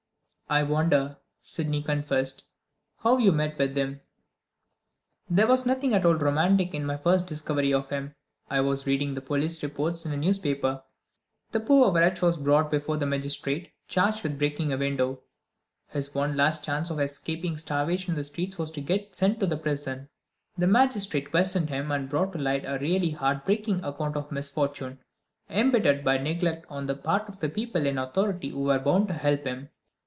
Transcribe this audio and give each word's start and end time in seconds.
"I 0.53 0.63
wonder," 0.63 1.15
Sydney 1.39 1.81
confessed, 1.81 2.43
"how 2.97 3.19
you 3.19 3.31
met 3.31 3.57
with 3.57 3.73
him." 3.77 4.01
"There 5.29 5.47
was 5.47 5.65
nothing 5.65 5.93
at 5.93 6.05
all 6.05 6.15
romantic 6.15 6.73
in 6.75 6.83
my 6.85 6.97
first 6.97 7.25
discovery 7.25 7.73
of 7.73 7.89
him. 7.89 8.15
I 8.49 8.59
was 8.59 8.85
reading 8.85 9.13
the 9.13 9.21
police 9.21 9.63
reports 9.63 10.05
in 10.05 10.11
a 10.11 10.17
newspaper. 10.17 10.83
The 11.53 11.61
poor 11.61 11.93
wretch 11.93 12.21
was 12.21 12.35
brought 12.35 12.69
before 12.69 12.97
a 12.97 13.05
magistrate, 13.05 13.71
charged 13.87 14.23
with 14.23 14.37
breaking 14.37 14.73
a 14.73 14.77
window. 14.77 15.21
His 15.87 16.13
one 16.13 16.35
last 16.35 16.65
chance 16.65 16.89
of 16.89 16.99
escaping 16.99 17.55
starvation 17.57 18.11
in 18.11 18.17
the 18.17 18.25
streets 18.25 18.57
was 18.57 18.71
to 18.71 18.81
get 18.81 19.15
sent 19.15 19.39
to 19.39 19.55
prison. 19.55 20.09
The 20.57 20.67
magistrate 20.67 21.31
questioned 21.31 21.69
him, 21.69 21.91
and 21.91 22.09
brought 22.09 22.33
to 22.33 22.39
light 22.39 22.65
a 22.65 22.77
really 22.77 23.11
heart 23.11 23.45
breaking 23.45 23.85
account 23.85 24.17
of 24.17 24.33
misfortune, 24.33 24.99
imbittered 25.49 26.03
by 26.03 26.17
neglect 26.17 26.65
on 26.67 26.87
the 26.87 26.95
part 26.95 27.29
of 27.29 27.53
people 27.53 27.85
in 27.85 27.97
authority 27.97 28.49
who 28.49 28.63
were 28.63 28.79
bound 28.79 29.07
to 29.07 29.13
help 29.13 29.45
him. 29.45 29.69